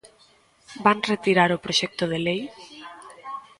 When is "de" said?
2.11-2.19